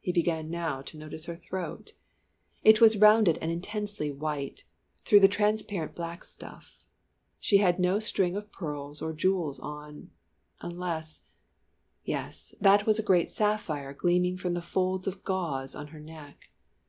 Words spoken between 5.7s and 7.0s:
black stuff.